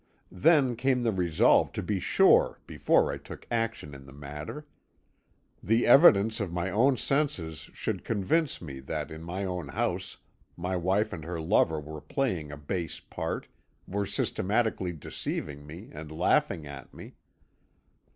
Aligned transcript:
"Then 0.33 0.75
came 0.75 1.03
the 1.03 1.11
resolve 1.11 1.71
to 1.73 1.83
be 1.83 1.99
sure 1.99 2.59
before 2.65 3.11
I 3.13 3.19
took 3.19 3.45
action 3.51 3.93
in 3.93 4.07
the 4.07 4.11
matter. 4.11 4.65
The 5.61 5.85
evidence 5.85 6.39
of 6.39 6.51
my 6.51 6.71
own 6.71 6.97
senses 6.97 7.69
should 7.71 8.03
convince 8.03 8.63
me 8.63 8.79
that 8.79 9.11
in 9.11 9.21
my 9.21 9.45
own 9.45 9.67
house 9.67 10.17
my 10.57 10.75
wife 10.75 11.13
and 11.13 11.23
her 11.23 11.39
lover 11.39 11.79
were 11.79 12.01
playing 12.01 12.51
a 12.51 12.57
base 12.57 12.99
part, 12.99 13.45
were 13.87 14.07
systematically 14.07 14.91
deceiving 14.91 15.67
me 15.67 15.89
and 15.93 16.11
laughing 16.11 16.65
at 16.65 16.95
me. 16.95 17.13